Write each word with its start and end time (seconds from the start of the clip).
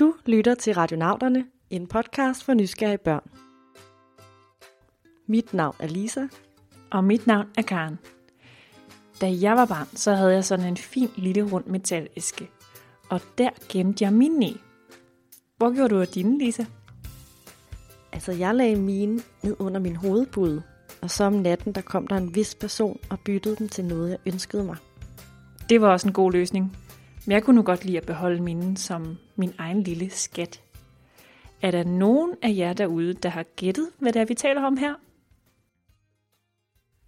Du 0.00 0.14
lytter 0.26 0.54
til 0.54 0.74
Radionauterne, 0.74 1.46
en 1.70 1.86
podcast 1.86 2.44
for 2.44 2.54
nysgerrige 2.54 2.98
børn. 2.98 3.30
Mit 5.26 5.54
navn 5.54 5.76
er 5.78 5.86
Lisa. 5.86 6.26
Og 6.90 7.04
mit 7.04 7.26
navn 7.26 7.46
er 7.56 7.62
Karen. 7.62 7.98
Da 9.20 9.32
jeg 9.40 9.56
var 9.56 9.66
barn, 9.66 9.86
så 9.96 10.14
havde 10.14 10.32
jeg 10.32 10.44
sådan 10.44 10.66
en 10.66 10.76
fin 10.76 11.08
lille 11.16 11.52
rund 11.52 11.66
metalæske. 11.66 12.50
Og 13.10 13.20
der 13.38 13.50
gemte 13.68 14.04
jeg 14.04 14.12
min 14.12 14.42
i. 14.42 14.56
Hvor 15.56 15.74
gjorde 15.74 15.94
du 15.94 16.00
af 16.00 16.08
dine, 16.08 16.38
Lisa? 16.38 16.64
Altså, 18.12 18.32
jeg 18.32 18.54
lagde 18.54 18.76
mine 18.76 19.20
ned 19.42 19.56
under 19.58 19.80
min 19.80 19.96
hovedpude, 19.96 20.62
og 21.02 21.10
så 21.10 21.24
om 21.24 21.32
natten, 21.32 21.72
der 21.72 21.80
kom 21.80 22.06
der 22.06 22.16
en 22.16 22.34
vis 22.34 22.54
person 22.54 23.00
og 23.10 23.18
byttede 23.20 23.56
den 23.56 23.68
til 23.68 23.84
noget, 23.84 24.10
jeg 24.10 24.18
ønskede 24.26 24.64
mig. 24.64 24.76
Det 25.68 25.80
var 25.80 25.88
også 25.88 26.08
en 26.08 26.14
god 26.14 26.32
løsning. 26.32 26.76
Men 27.26 27.32
jeg 27.32 27.42
kunne 27.42 27.56
nu 27.56 27.62
godt 27.62 27.84
lide 27.84 27.98
at 27.98 28.06
beholde 28.06 28.42
minen 28.42 28.76
som 28.76 29.18
min 29.38 29.54
egen 29.58 29.82
lille 29.82 30.10
skat. 30.10 30.62
Er 31.62 31.70
der 31.70 31.84
nogen 31.84 32.34
af 32.42 32.54
jer 32.56 32.72
derude, 32.72 33.14
der 33.14 33.28
har 33.28 33.42
gættet, 33.42 33.90
hvad 33.98 34.12
det 34.12 34.20
er, 34.20 34.24
vi 34.24 34.34
taler 34.34 34.62
om 34.62 34.76
her? 34.76 34.94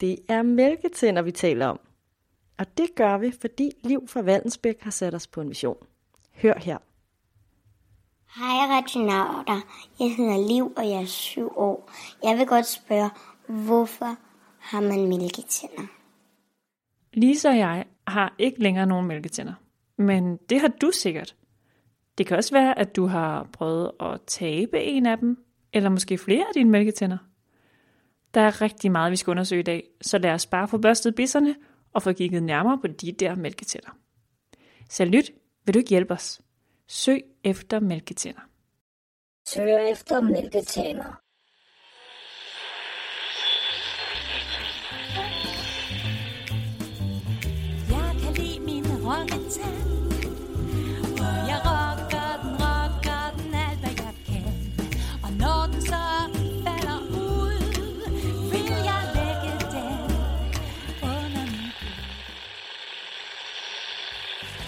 Det 0.00 0.18
er 0.28 0.42
mælketænder, 0.42 1.22
vi 1.22 1.32
taler 1.32 1.66
om. 1.66 1.80
Og 2.58 2.78
det 2.78 2.94
gør 2.94 3.18
vi, 3.18 3.32
fordi 3.40 3.70
Liv 3.82 4.08
fra 4.08 4.20
Valdensbæk 4.20 4.80
har 4.80 4.90
sat 4.90 5.14
os 5.14 5.26
på 5.26 5.40
en 5.40 5.48
mission. 5.48 5.76
Hør 6.42 6.58
her. 6.58 6.78
Hej 8.36 8.76
radionauter, 8.76 9.60
jeg 10.00 10.16
hedder 10.16 10.48
Liv, 10.48 10.72
og 10.76 10.88
jeg 10.88 11.02
er 11.02 11.06
syv 11.06 11.52
år. 11.56 11.90
Jeg 12.22 12.38
vil 12.38 12.46
godt 12.46 12.66
spørge, 12.66 13.10
hvorfor 13.46 14.16
har 14.58 14.80
man 14.80 15.08
mælketænder? 15.08 15.86
Lisa 17.12 17.48
og 17.48 17.58
jeg 17.58 17.84
har 18.06 18.34
ikke 18.38 18.62
længere 18.62 18.86
nogen 18.86 19.06
mælketænder. 19.06 19.54
Men 19.96 20.36
det 20.36 20.60
har 20.60 20.68
du 20.68 20.90
sikkert. 20.90 21.36
Det 22.18 22.26
kan 22.26 22.36
også 22.36 22.54
være, 22.54 22.78
at 22.78 22.96
du 22.96 23.06
har 23.06 23.48
prøvet 23.52 23.92
at 24.00 24.20
tabe 24.26 24.82
en 24.82 25.06
af 25.06 25.18
dem, 25.18 25.44
eller 25.72 25.88
måske 25.88 26.18
flere 26.18 26.40
af 26.40 26.54
dine 26.54 26.70
mælketænder. 26.70 27.18
Der 28.34 28.40
er 28.40 28.60
rigtig 28.60 28.92
meget, 28.92 29.10
vi 29.10 29.16
skal 29.16 29.30
undersøge 29.30 29.60
i 29.60 29.62
dag, 29.62 29.88
så 30.00 30.18
lad 30.18 30.30
os 30.30 30.46
bare 30.46 30.68
få 30.68 30.78
børstet 30.78 31.14
bisserne 31.14 31.54
og 31.92 32.02
få 32.02 32.12
kigget 32.12 32.42
nærmere 32.42 32.78
på 32.78 32.86
de 32.86 33.12
der 33.12 33.34
mælketænder. 33.34 33.90
Salut, 34.88 35.24
vil 35.64 35.74
du 35.74 35.78
ikke 35.78 35.90
hjælpe 35.90 36.14
os? 36.14 36.40
Søg 36.88 37.22
efter 37.44 37.80
mælketænder. 37.80 38.40
Søg 39.46 39.90
efter 39.90 40.20
mælketænder. 40.20 41.20
Jeg 47.90 48.16
kan 48.22 48.32
lide 48.34 48.60
min 48.60 48.84
rocketand 49.06 49.49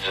For 0.02 0.08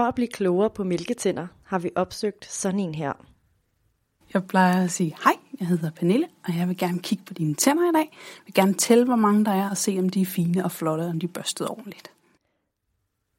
at 0.00 0.14
blive 0.14 0.28
klogere 0.28 0.70
på 0.70 0.84
mælketænder, 0.84 1.46
har 1.64 1.78
vi 1.78 1.90
opsøgt 1.96 2.46
sådan 2.46 2.80
en 2.80 2.94
her. 2.94 3.12
Jeg 4.34 4.46
plejer 4.46 4.84
at 4.84 4.90
sige, 4.90 5.16
hej, 5.24 5.39
jeg 5.60 5.68
hedder 5.68 5.90
Pernille, 5.90 6.28
og 6.44 6.56
jeg 6.56 6.68
vil 6.68 6.76
gerne 6.76 6.98
kigge 6.98 7.24
på 7.24 7.34
dine 7.34 7.54
tænder 7.54 7.88
i 7.88 7.92
dag. 7.92 8.08
Jeg 8.10 8.46
vil 8.46 8.54
gerne 8.54 8.74
tælle, 8.74 9.04
hvor 9.04 9.16
mange 9.16 9.44
der 9.44 9.50
er, 9.50 9.70
og 9.70 9.76
se, 9.76 9.96
om 9.98 10.08
de 10.08 10.22
er 10.22 10.26
fine 10.26 10.64
og 10.64 10.72
flotte, 10.72 11.02
og 11.02 11.08
om 11.08 11.20
de 11.20 11.26
er 11.26 11.32
børstet 11.32 11.68
ordentligt. 11.68 12.12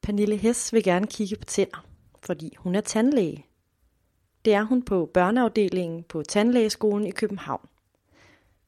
Pernille 0.01 0.37
Hess 0.37 0.73
vil 0.73 0.83
gerne 0.83 1.07
kigge 1.07 1.35
på 1.35 1.45
tænder, 1.45 1.85
fordi 2.23 2.55
hun 2.57 2.75
er 2.75 2.81
tandlæge. 2.81 3.45
Det 4.45 4.53
er 4.53 4.63
hun 4.63 4.81
på 4.81 5.09
børneafdelingen 5.13 6.03
på 6.03 6.23
Tandlægeskolen 6.23 7.07
i 7.07 7.11
København. 7.11 7.67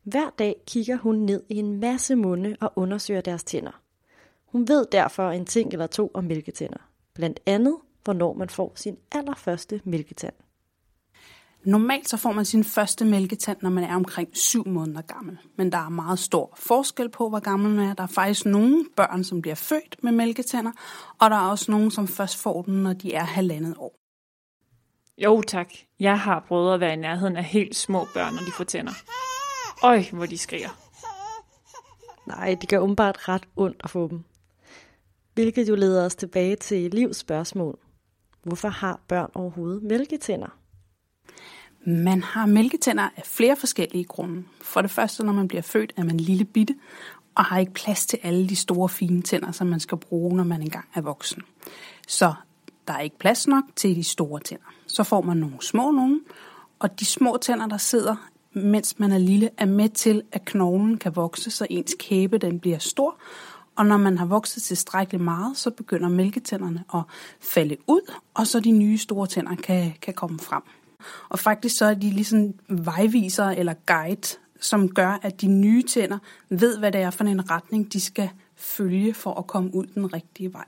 Hver 0.03 0.29
dag 0.39 0.55
kigger 0.67 0.97
hun 0.97 1.15
ned 1.15 1.43
i 1.49 1.57
en 1.57 1.79
masse 1.79 2.15
munde 2.15 2.55
og 2.61 2.73
undersøger 2.75 3.21
deres 3.21 3.43
tænder. 3.43 3.81
Hun 4.45 4.67
ved 4.67 4.85
derfor 4.91 5.31
en 5.31 5.45
ting 5.45 5.73
eller 5.73 5.87
to 5.87 6.11
om 6.13 6.23
mælketænder. 6.23 6.89
Blandt 7.13 7.39
andet, 7.45 7.77
hvornår 8.03 8.33
man 8.33 8.49
får 8.49 8.71
sin 8.75 8.97
allerførste 9.11 9.81
mælketand. 9.83 10.33
Normalt 11.65 12.09
så 12.09 12.17
får 12.17 12.31
man 12.31 12.45
sin 12.45 12.63
første 12.63 13.05
mælketand, 13.05 13.57
når 13.61 13.69
man 13.69 13.83
er 13.83 13.95
omkring 13.95 14.29
7 14.33 14.67
måneder 14.67 15.01
gammel. 15.01 15.37
Men 15.57 15.71
der 15.71 15.77
er 15.77 15.89
meget 15.89 16.19
stor 16.19 16.53
forskel 16.55 17.09
på, 17.09 17.29
hvor 17.29 17.39
gammel 17.39 17.71
man 17.75 17.89
er. 17.89 17.93
Der 17.93 18.03
er 18.03 18.07
faktisk 18.07 18.45
nogle 18.45 18.85
børn, 18.95 19.23
som 19.23 19.41
bliver 19.41 19.55
født 19.55 20.03
med 20.03 20.11
mælketænder, 20.11 20.71
og 21.19 21.29
der 21.29 21.35
er 21.35 21.49
også 21.49 21.71
nogle, 21.71 21.91
som 21.91 22.07
først 22.07 22.37
får 22.37 22.61
den, 22.61 22.83
når 22.83 22.93
de 22.93 23.13
er 23.13 23.23
halvandet 23.23 23.75
år. 23.77 23.99
Jo 25.17 25.41
tak, 25.41 25.73
jeg 25.99 26.19
har 26.19 26.45
prøvet 26.47 26.73
at 26.73 26.79
være 26.79 26.93
i 26.93 26.95
nærheden 26.95 27.37
af 27.37 27.43
helt 27.43 27.75
små 27.75 28.07
børn, 28.13 28.33
når 28.33 28.41
de 28.41 28.51
får 28.51 28.63
tænder. 28.63 28.93
Øj, 29.83 30.03
hvor 30.11 30.25
de 30.25 30.37
skriger. 30.37 30.69
Nej, 32.27 32.57
det 32.61 32.69
gør 32.69 32.79
umiddelbart 32.79 33.29
ret 33.29 33.47
ondt 33.55 33.81
at 33.83 33.89
få 33.89 34.07
dem. 34.07 34.23
Hvilket 35.33 35.69
jo 35.69 35.75
leder 35.75 36.05
os 36.05 36.15
tilbage 36.15 36.55
til 36.55 36.91
livs 36.91 37.17
spørgsmål. 37.17 37.79
Hvorfor 38.43 38.69
har 38.69 38.99
børn 39.07 39.31
overhovedet 39.35 39.83
mælketænder? 39.83 40.62
Man 41.85 42.23
har 42.23 42.45
mælketænder 42.45 43.09
af 43.17 43.23
flere 43.25 43.55
forskellige 43.55 44.03
grunde. 44.03 44.43
For 44.61 44.81
det 44.81 44.91
første, 44.91 45.23
når 45.25 45.33
man 45.33 45.47
bliver 45.47 45.61
født, 45.61 45.93
er 45.97 46.03
man 46.03 46.17
lille 46.17 46.45
bitte, 46.45 46.75
og 47.35 47.45
har 47.45 47.59
ikke 47.59 47.73
plads 47.73 48.05
til 48.05 48.19
alle 48.23 48.49
de 48.49 48.55
store 48.55 48.89
fine 48.89 49.21
tænder, 49.21 49.51
som 49.51 49.67
man 49.67 49.79
skal 49.79 49.97
bruge, 49.97 50.35
når 50.35 50.43
man 50.43 50.61
engang 50.61 50.85
er 50.95 51.01
voksen. 51.01 51.41
Så 52.07 52.33
der 52.87 52.93
er 52.93 52.99
ikke 52.99 53.17
plads 53.17 53.47
nok 53.47 53.63
til 53.75 53.95
de 53.95 54.03
store 54.03 54.39
tænder. 54.39 54.73
Så 54.87 55.03
får 55.03 55.21
man 55.21 55.37
nogle 55.37 55.55
små 55.61 55.91
nogle, 55.91 56.19
og 56.79 56.99
de 56.99 57.05
små 57.05 57.37
tænder, 57.41 57.67
der 57.67 57.77
sidder, 57.77 58.15
mens 58.53 58.99
man 58.99 59.11
er 59.11 59.17
lille, 59.17 59.49
er 59.57 59.65
med 59.65 59.89
til, 59.89 60.21
at 60.31 60.45
knoglen 60.45 60.97
kan 60.97 61.15
vokse, 61.15 61.51
så 61.51 61.67
ens 61.69 61.95
kæbe 61.99 62.37
den 62.37 62.59
bliver 62.59 62.77
stor. 62.77 63.17
Og 63.75 63.85
når 63.85 63.97
man 63.97 64.17
har 64.17 64.25
vokset 64.25 64.63
tilstrækkeligt 64.63 65.23
meget, 65.23 65.57
så 65.57 65.69
begynder 65.71 66.09
mælketænderne 66.09 66.83
at 66.93 67.01
falde 67.39 67.77
ud, 67.87 68.13
og 68.33 68.47
så 68.47 68.59
de 68.59 68.71
nye 68.71 68.97
store 68.97 69.27
tænder 69.27 69.55
kan, 69.55 69.93
kan 70.01 70.13
komme 70.13 70.39
frem. 70.39 70.63
Og 71.29 71.39
faktisk 71.39 71.77
så 71.77 71.85
er 71.85 71.93
de 71.93 72.09
ligesom 72.09 72.53
vejviser 72.69 73.45
eller 73.45 73.73
guide, 73.85 74.37
som 74.59 74.89
gør, 74.89 75.19
at 75.21 75.41
de 75.41 75.47
nye 75.47 75.83
tænder 75.83 76.17
ved, 76.49 76.77
hvad 76.77 76.91
det 76.91 77.01
er 77.01 77.09
for 77.09 77.23
en 77.23 77.51
retning, 77.51 77.93
de 77.93 77.99
skal 77.99 78.29
følge 78.55 79.13
for 79.13 79.33
at 79.33 79.47
komme 79.47 79.75
ud 79.75 79.85
den 79.85 80.13
rigtige 80.13 80.53
vej. 80.53 80.65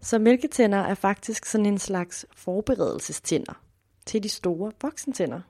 Så 0.00 0.18
mælketænder 0.18 0.78
er 0.78 0.94
faktisk 0.94 1.46
sådan 1.46 1.66
en 1.66 1.78
slags 1.78 2.26
forberedelsestænder 2.36 3.52
til 4.06 4.22
de 4.22 4.28
store 4.28 4.72
voksentænder. 4.82 5.40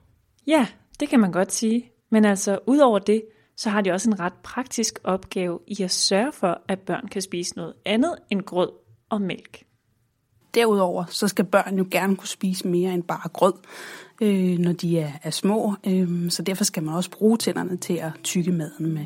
Ja, 0.47 0.67
det 0.99 1.09
kan 1.09 1.19
man 1.19 1.31
godt 1.31 1.51
sige. 1.51 1.91
Men 2.09 2.25
altså, 2.25 2.59
udover 2.67 2.99
det, 2.99 3.23
så 3.57 3.69
har 3.69 3.81
de 3.81 3.91
også 3.91 4.09
en 4.09 4.19
ret 4.19 4.33
praktisk 4.43 4.99
opgave 5.03 5.59
i 5.67 5.83
at 5.83 5.91
sørge 5.91 6.31
for, 6.31 6.61
at 6.67 6.79
børn 6.79 7.07
kan 7.07 7.21
spise 7.21 7.55
noget 7.55 7.73
andet 7.85 8.15
end 8.29 8.41
grød 8.41 8.69
og 9.09 9.21
mælk. 9.21 9.63
Derudover 10.53 11.05
så 11.09 11.27
skal 11.27 11.45
børn 11.45 11.77
jo 11.77 11.85
gerne 11.91 12.15
kunne 12.15 12.27
spise 12.27 12.67
mere 12.67 12.93
end 12.93 13.03
bare 13.03 13.29
grød, 13.33 13.53
øh, 14.21 14.57
når 14.59 14.71
de 14.71 14.99
er, 14.99 15.11
er 15.23 15.29
små. 15.29 15.73
Øh, 15.87 16.29
så 16.29 16.41
derfor 16.41 16.63
skal 16.63 16.83
man 16.83 16.95
også 16.95 17.11
bruge 17.11 17.37
tænderne 17.37 17.77
til 17.77 17.93
at 17.93 18.11
tykke 18.23 18.51
maden 18.51 18.93
med. 18.93 19.05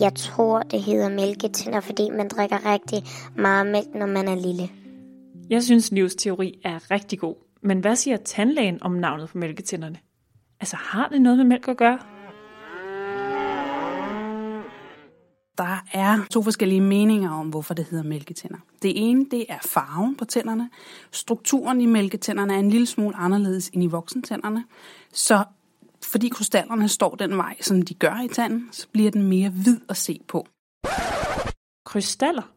Jeg 0.00 0.14
tror, 0.14 0.62
det 0.62 0.82
hedder 0.82 1.08
mælketænder, 1.08 1.80
fordi 1.80 2.10
man 2.10 2.28
drikker 2.28 2.72
rigtig 2.72 3.02
meget 3.36 3.66
mælk, 3.66 3.94
når 3.94 4.06
man 4.06 4.28
er 4.28 4.34
lille. 4.34 4.70
Jeg 5.50 5.62
synes, 5.62 5.92
livsteori 5.92 6.60
er 6.64 6.90
rigtig 6.90 7.18
god. 7.18 7.34
Men 7.62 7.80
hvad 7.80 7.96
siger 7.96 8.16
tandlægen 8.16 8.82
om 8.82 8.92
navnet 8.92 9.28
på 9.28 9.38
mælketænderne? 9.38 9.98
Altså, 10.60 10.76
har 10.76 11.08
det 11.08 11.22
noget 11.22 11.38
med 11.38 11.44
mælk 11.44 11.68
at 11.68 11.76
gøre? 11.76 11.98
Der 15.58 15.84
er 15.92 16.26
to 16.30 16.42
forskellige 16.42 16.80
meninger 16.80 17.30
om, 17.30 17.48
hvorfor 17.48 17.74
det 17.74 17.84
hedder 17.84 18.04
mælketænder. 18.04 18.58
Det 18.82 18.92
ene, 18.96 19.26
det 19.30 19.46
er 19.48 19.58
farven 19.64 20.16
på 20.16 20.24
tænderne. 20.24 20.70
Strukturen 21.10 21.80
i 21.80 21.86
mælketænderne 21.86 22.54
er 22.54 22.58
en 22.58 22.70
lille 22.70 22.86
smule 22.86 23.16
anderledes 23.16 23.68
end 23.68 23.84
i 23.84 23.86
voksentænderne. 23.86 24.64
Så 25.12 25.44
fordi 26.04 26.28
krystallerne 26.28 26.88
står 26.88 27.14
den 27.14 27.36
vej, 27.36 27.56
som 27.60 27.82
de 27.82 27.94
gør 27.94 28.24
i 28.24 28.28
tanden, 28.28 28.68
så 28.72 28.88
bliver 28.88 29.10
den 29.10 29.22
mere 29.22 29.50
hvid 29.50 29.80
at 29.88 29.96
se 29.96 30.20
på. 30.28 30.46
Krystaller? 31.84 32.52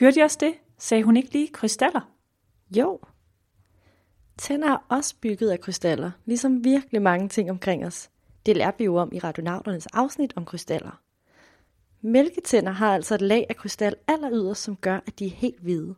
Hørte 0.00 0.20
I 0.20 0.22
også 0.22 0.38
det? 0.40 0.54
Sagde 0.78 1.04
hun 1.04 1.16
ikke 1.16 1.32
lige 1.32 1.48
krystaller? 1.48 2.00
Jo. 2.76 3.00
Tænder 4.38 4.70
er 4.70 4.84
også 4.88 5.14
bygget 5.20 5.50
af 5.50 5.60
krystaller, 5.60 6.10
ligesom 6.24 6.64
virkelig 6.64 7.02
mange 7.02 7.28
ting 7.28 7.50
omkring 7.50 7.86
os. 7.86 8.10
Det 8.46 8.56
lærte 8.56 8.78
vi 8.78 8.84
jo 8.84 8.96
om 8.96 9.08
i 9.12 9.18
Radionauternes 9.18 9.86
afsnit 9.86 10.32
om 10.36 10.44
krystaller. 10.44 11.00
Mælketænder 12.02 12.72
har 12.72 12.94
altså 12.94 13.14
et 13.14 13.22
lag 13.22 13.46
af 13.48 13.56
krystal 13.56 13.96
alleryderst, 14.08 14.62
som 14.62 14.76
gør, 14.76 15.00
at 15.06 15.18
de 15.18 15.26
er 15.26 15.30
helt 15.30 15.60
hvide. 15.60 15.94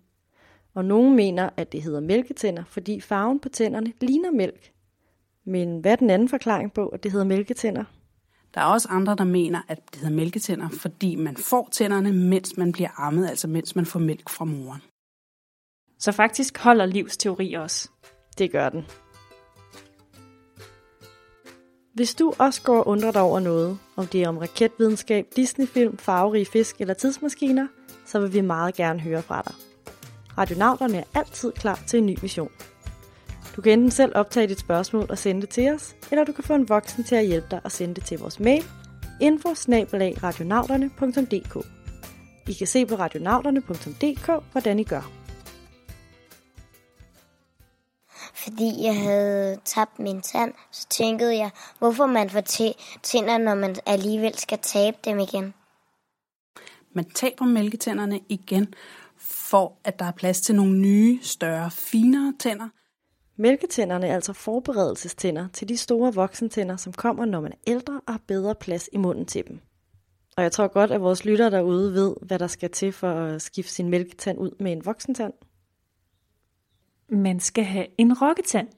Og 0.75 0.85
nogen 0.85 1.17
mener, 1.17 1.51
at 1.57 1.73
det 1.73 1.83
hedder 1.83 2.01
mælketænder, 2.01 2.65
fordi 2.65 3.01
farven 3.01 3.41
på 3.41 3.49
tænderne 3.49 3.93
ligner 4.01 4.31
mælk. 4.31 4.73
Men 5.45 5.81
hvad 5.81 5.93
er 5.93 5.97
den 5.97 6.11
anden 6.11 6.29
forklaring 6.29 6.73
på, 6.73 6.89
at 6.89 7.03
det 7.03 7.13
hedder 7.13 7.27
mælketænder? 7.27 7.85
Der 8.55 8.61
er 8.61 8.65
også 8.65 8.89
andre, 8.91 9.15
der 9.15 9.25
mener, 9.25 9.61
at 9.69 9.79
det 9.93 10.01
hedder 10.01 10.17
mælketænder, 10.17 10.69
fordi 10.69 11.17
man 11.17 11.37
får 11.37 11.69
tænderne, 11.73 12.13
mens 12.13 12.57
man 12.57 12.73
bliver 12.73 13.01
ammet, 13.01 13.29
altså 13.29 13.49
mens 13.49 13.77
man 13.77 13.87
får 13.87 14.01
mælk 14.01 14.29
fra 14.29 14.45
moren. 14.45 14.83
Så 15.99 16.13
faktisk 16.13 16.59
holder 16.59 16.87
livs 16.87 17.17
teori 17.17 17.55
også. 17.55 17.91
Det 18.39 18.53
gør 18.53 18.69
den. 18.69 18.85
Hvis 21.95 22.15
du 22.15 22.33
også 22.39 22.63
går 22.63 22.79
og 22.79 22.89
undrer 22.89 23.13
dig 23.13 23.23
over 23.23 23.41
noget, 23.41 23.79
om 23.97 24.07
det 24.07 24.23
er 24.23 24.29
om 24.29 24.39
raketvidenskab, 24.39 25.27
Disneyfilm, 25.37 25.99
farverige 25.99 26.47
fisk 26.47 26.77
eller 26.81 26.95
tidsmaskiner, 26.95 27.67
så 28.07 28.21
vil 28.21 28.33
vi 28.33 28.41
meget 28.41 28.75
gerne 28.75 29.01
høre 29.01 29.23
fra 29.23 29.43
dig. 29.43 29.55
Radionauterne 30.39 30.99
er 30.99 31.05
altid 31.15 31.53
klar 31.53 31.81
til 31.87 31.99
en 31.99 32.07
ny 32.07 32.17
mission. 32.23 32.51
Du 33.57 33.63
kan 33.63 33.73
enten 33.73 33.91
selv 33.91 34.13
optage 34.15 34.47
dit 34.47 34.59
spørgsmål 34.59 35.07
og 35.09 35.19
sende 35.19 35.41
det 35.41 35.49
til 35.49 35.75
os, 35.75 35.97
eller 36.11 36.25
du 36.25 36.33
kan 36.33 36.45
få 36.45 36.55
en 36.55 36.69
voksen 36.69 37.05
til 37.05 37.15
at 37.15 37.27
hjælpe 37.27 37.47
dig 37.51 37.61
og 37.65 37.73
sende 37.73 37.95
det 37.95 38.05
til 38.05 38.19
vores 38.19 38.41
mail 38.41 38.65
info 39.21 39.55
I 42.49 42.53
kan 42.53 42.67
se 42.67 42.87
på 42.87 42.95
radionauterne.dk, 42.95 44.31
hvordan 44.53 44.79
I 44.79 44.85
gør. 44.85 45.24
Fordi 48.45 48.83
jeg 48.83 49.03
havde 49.03 49.59
tabt 49.65 49.99
min 49.99 50.23
tand, 50.23 50.55
så 50.71 50.87
tænkede 50.89 51.37
jeg, 51.37 51.51
hvorfor 51.79 52.07
man 52.07 52.31
får 52.31 52.41
tæ- 52.41 52.99
tænder, 53.03 53.39
når 53.39 53.55
man 53.55 53.77
alligevel 53.87 54.39
skal 54.39 54.59
tabe 54.59 54.97
dem 55.05 55.19
igen. 55.19 55.55
Man 56.93 57.11
taber 57.11 57.45
mælketænderne 57.45 58.21
igen, 58.29 58.75
for 59.19 59.73
at 59.85 59.99
der 59.99 60.05
er 60.05 60.13
plads 60.13 60.41
til 60.41 60.55
nogle 60.55 60.79
nye, 60.79 61.19
større, 61.23 61.71
finere 61.71 62.35
tænder. 62.39 62.69
Mælketænderne 63.37 64.07
er 64.07 64.15
altså 64.15 64.33
forberedelsestænder 64.33 65.49
til 65.53 65.69
de 65.69 65.77
store 65.77 66.15
voksentænder, 66.15 66.77
som 66.77 66.93
kommer, 66.93 67.25
når 67.25 67.41
man 67.41 67.53
er 67.53 67.57
ældre 67.67 68.01
og 68.07 68.13
har 68.13 68.21
bedre 68.27 68.55
plads 68.55 68.89
i 68.93 68.97
munden 68.97 69.27
til 69.27 69.47
dem. 69.49 69.61
Og 70.37 70.43
jeg 70.43 70.53
tror 70.53 70.69
godt, 70.69 70.91
at 70.91 71.01
vores 71.01 71.25
lyttere 71.25 71.51
derude 71.51 71.93
ved, 71.93 72.15
hvad 72.23 72.39
der 72.39 72.47
skal 72.47 72.71
til 72.71 72.93
for 72.93 73.11
at 73.11 73.43
skifte 73.43 73.73
sin 73.73 73.89
mælketand 73.89 74.39
ud 74.39 74.51
med 74.61 74.73
en 74.73 74.85
voksentand. 74.85 75.33
Man 77.09 77.41
skal 77.41 77.65
have 77.65 77.87
en 77.99 78.13
rokketand. 78.23 78.69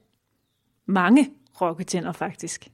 Mange 0.85 1.29
rokketænder 1.61 2.11
faktisk. 2.11 2.67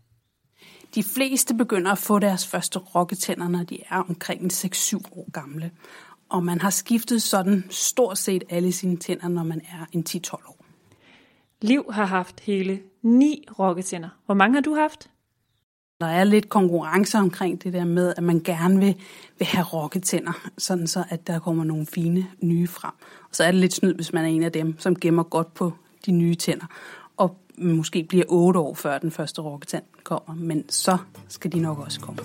De 0.96 1.04
fleste 1.04 1.54
begynder 1.54 1.92
at 1.92 1.98
få 1.98 2.20
deres 2.20 2.48
første 2.48 2.80
rokketænder, 2.80 3.48
når 3.48 3.64
de 3.64 3.80
er 3.90 3.98
omkring 3.98 4.54
6-7 4.54 4.98
år 5.12 5.32
gamle. 5.32 5.72
Og 6.30 6.44
man 6.44 6.62
har 6.62 6.70
skiftet 6.70 7.22
sådan 7.22 7.64
stort 7.70 8.18
set 8.18 8.44
alle 8.50 8.72
sine 8.72 8.98
tænder, 8.98 9.28
når 9.28 9.44
man 9.44 9.62
er 9.62 9.86
en 9.92 10.06
10-12 10.10 10.34
år. 10.34 10.66
Liv 11.62 11.92
har 11.92 12.06
haft 12.06 12.40
hele 12.40 12.82
ni 13.02 13.46
rokketænder. 13.60 14.10
Hvor 14.26 14.36
mange 14.36 14.54
har 14.54 14.62
du 14.62 14.76
haft? 14.76 15.10
Der 16.04 16.10
er 16.10 16.24
lidt 16.24 16.50
konkurrence 16.50 17.18
omkring 17.18 17.64
det 17.64 17.74
der 17.74 17.86
med, 17.86 18.14
at 18.18 18.24
man 18.24 18.42
gerne 18.44 18.80
vil, 18.80 18.96
vil 19.40 19.48
have 19.48 19.66
rokketænder, 19.66 20.32
sådan 20.58 20.88
så 20.88 21.04
at 21.10 21.28
der 21.28 21.40
kommer 21.40 21.64
nogle 21.64 21.86
fine 21.86 22.28
nye 22.42 22.68
frem. 22.68 22.92
Og 23.30 23.36
så 23.36 23.44
er 23.44 23.52
det 23.52 23.60
lidt 23.60 23.74
snyd, 23.74 23.94
hvis 23.94 24.14
man 24.14 24.24
er 24.24 24.28
en 24.28 24.44
af 24.44 24.52
dem, 24.52 24.80
som 24.80 24.96
gemmer 24.96 25.24
godt 25.24 25.54
på 25.54 25.74
de 26.06 26.12
nye 26.12 26.36
tænder, 26.36 26.66
og 27.18 27.38
måske 27.58 28.04
bliver 28.10 28.26
8 28.28 28.60
år 28.60 28.74
før 28.74 28.98
den 28.98 29.12
første 29.12 29.42
rokketand 29.42 29.84
kommer, 30.04 30.36
men 30.36 30.70
så 30.70 30.98
skal 31.28 31.52
de 31.52 31.60
nok 31.60 31.80
også 31.80 32.00
komme. 32.00 32.20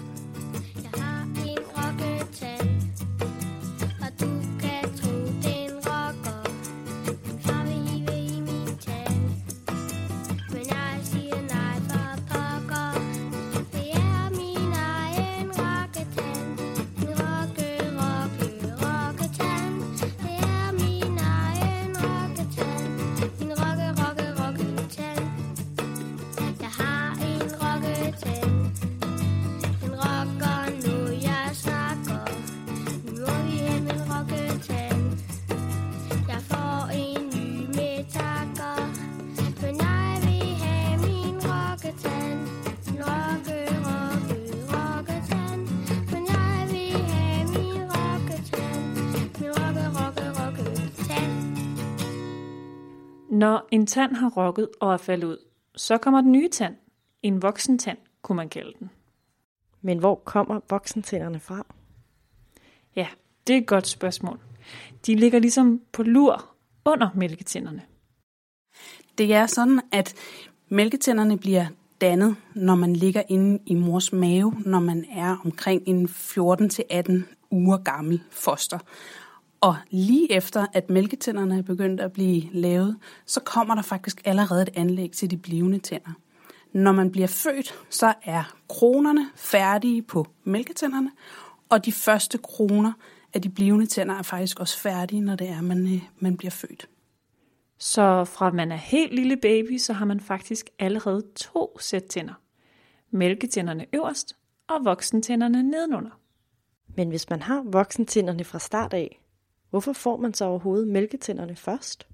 Når 53.38 53.68
en 53.70 53.86
tand 53.86 54.16
har 54.16 54.28
rokket 54.28 54.68
og 54.80 54.92
er 54.92 54.96
faldet 54.96 55.28
ud, 55.28 55.36
så 55.76 55.98
kommer 55.98 56.20
den 56.20 56.32
nye 56.32 56.48
tand. 56.48 56.76
En 57.22 57.42
voksen 57.42 57.78
tand, 57.78 57.98
kunne 58.22 58.36
man 58.36 58.48
kalde 58.48 58.72
den. 58.78 58.90
Men 59.82 59.98
hvor 59.98 60.14
kommer 60.14 60.60
voksentænderne 60.70 61.40
fra? 61.40 61.66
Ja, 62.96 63.06
det 63.46 63.54
er 63.54 63.58
et 63.58 63.66
godt 63.66 63.86
spørgsmål. 63.86 64.40
De 65.06 65.14
ligger 65.14 65.38
ligesom 65.38 65.80
på 65.92 66.02
lur 66.02 66.44
under 66.84 67.08
mælketænderne. 67.14 67.82
Det 69.18 69.34
er 69.34 69.46
sådan, 69.46 69.80
at 69.92 70.14
mælketænderne 70.68 71.38
bliver 71.38 71.66
dannet, 72.00 72.36
når 72.54 72.74
man 72.74 72.92
ligger 72.92 73.22
inde 73.28 73.58
i 73.66 73.74
mors 73.74 74.12
mave, 74.12 74.54
når 74.66 74.80
man 74.80 75.04
er 75.12 75.36
omkring 75.44 75.82
en 75.86 76.06
14-18 76.06 77.22
uger 77.50 77.76
gammel 77.76 78.22
foster. 78.30 78.78
Og 79.60 79.76
lige 79.90 80.32
efter, 80.32 80.66
at 80.72 80.90
mælketænderne 80.90 81.58
er 81.58 81.62
begyndt 81.62 82.00
at 82.00 82.12
blive 82.12 82.42
lavet, 82.52 82.96
så 83.26 83.40
kommer 83.40 83.74
der 83.74 83.82
faktisk 83.82 84.20
allerede 84.24 84.62
et 84.62 84.70
anlæg 84.74 85.12
til 85.12 85.30
de 85.30 85.36
blivende 85.36 85.78
tænder. 85.78 86.12
Når 86.72 86.92
man 86.92 87.10
bliver 87.10 87.26
født, 87.26 87.74
så 87.90 88.14
er 88.22 88.54
kronerne 88.68 89.30
færdige 89.34 90.02
på 90.02 90.26
mælketænderne, 90.44 91.10
og 91.68 91.84
de 91.84 91.92
første 91.92 92.38
kroner 92.38 92.92
af 93.34 93.42
de 93.42 93.48
blivende 93.48 93.86
tænder 93.86 94.14
er 94.14 94.22
faktisk 94.22 94.60
også 94.60 94.78
færdige, 94.78 95.20
når 95.20 95.36
det 95.36 95.48
er, 95.48 95.60
man, 95.60 95.94
øh, 95.94 96.02
man 96.18 96.36
bliver 96.36 96.50
født. 96.50 96.88
Så 97.78 98.24
fra 98.24 98.50
man 98.50 98.72
er 98.72 98.76
helt 98.76 99.14
lille 99.14 99.36
baby, 99.36 99.78
så 99.78 99.92
har 99.92 100.04
man 100.04 100.20
faktisk 100.20 100.70
allerede 100.78 101.22
to 101.36 101.78
sæt 101.80 102.04
tænder. 102.04 102.34
Mælketænderne 103.10 103.86
øverst 103.92 104.36
og 104.68 104.84
voksentænderne 104.84 105.62
nedenunder. 105.62 106.20
Men 106.96 107.08
hvis 107.08 107.30
man 107.30 107.42
har 107.42 107.62
voksentænderne 107.66 108.44
fra 108.44 108.58
start 108.58 108.94
af, 108.94 109.20
hvorfor 109.70 109.92
får 109.92 110.16
man 110.16 110.34
så 110.34 110.44
overhovedet 110.44 110.88
mælketænderne 110.88 111.56
først? 111.56 112.06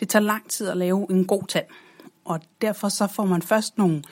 Det 0.00 0.08
tager 0.08 0.22
lang 0.22 0.50
tid 0.50 0.68
at 0.68 0.76
lave 0.76 1.06
en 1.10 1.26
god 1.26 1.42
tand, 1.48 1.66
og 2.24 2.40
derfor 2.60 2.88
så 2.88 3.06
får 3.06 3.24
man 3.24 3.42
først 3.42 3.78
nogle 3.78 4.02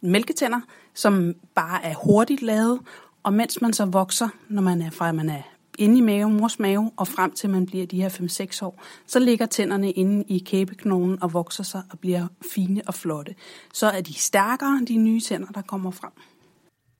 mælketænder, 0.00 0.60
som 0.94 1.34
bare 1.54 1.84
er 1.84 1.94
hurtigt 1.94 2.42
lavet, 2.42 2.80
og 3.22 3.32
mens 3.32 3.60
man 3.60 3.72
så 3.72 3.84
vokser, 3.84 4.28
når 4.48 4.62
man 4.62 4.82
er 4.82 4.90
fra 4.90 5.12
man 5.12 5.30
er 5.30 5.42
inde 5.78 5.98
i 5.98 6.00
mave, 6.00 6.30
mors 6.30 6.58
mave, 6.58 6.90
og 6.96 7.08
frem 7.08 7.32
til 7.32 7.50
man 7.50 7.66
bliver 7.66 7.86
de 7.86 8.02
her 8.02 8.08
5-6 8.08 8.64
år, 8.64 8.82
så 9.06 9.18
ligger 9.18 9.46
tænderne 9.46 9.90
inde 9.90 10.24
i 10.28 10.38
kæbeknoglen 10.38 11.22
og 11.22 11.32
vokser 11.32 11.62
sig 11.62 11.82
og 11.90 11.98
bliver 11.98 12.26
fine 12.54 12.82
og 12.86 12.94
flotte. 12.94 13.34
Så 13.72 13.86
er 13.86 14.00
de 14.00 14.14
stærkere, 14.14 14.82
de 14.88 14.96
nye 14.96 15.20
tænder, 15.20 15.48
der 15.48 15.62
kommer 15.62 15.90
frem. 15.90 16.12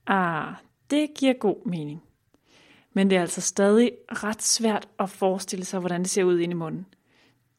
Ah, 0.07 0.55
det 0.91 1.09
giver 1.15 1.33
god 1.33 1.67
mening. 1.67 2.03
Men 2.97 3.11
det 3.11 3.17
er 3.17 3.21
altså 3.21 3.41
stadig 3.41 3.93
ret 4.09 4.43
svært 4.43 4.89
at 4.99 5.11
forestille 5.11 5.65
sig, 5.65 5.81
hvordan 5.81 6.01
det 6.03 6.11
ser 6.11 6.25
ud 6.25 6.39
inde 6.39 6.53
i 6.53 6.55
munden. 6.55 6.87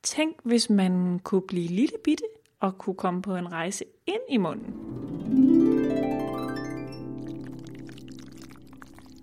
Tænk, 0.04 0.36
hvis 0.44 0.70
man 0.70 1.20
kunne 1.20 1.42
blive 1.42 1.68
lille 1.68 1.98
bitte 2.04 2.24
og 2.60 2.78
kunne 2.78 2.96
komme 2.96 3.22
på 3.22 3.36
en 3.36 3.52
rejse 3.52 3.86
ind 4.08 4.22
i 4.30 4.38
munden. 4.38 4.74